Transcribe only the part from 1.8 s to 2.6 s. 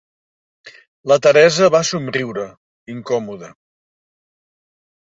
somriure,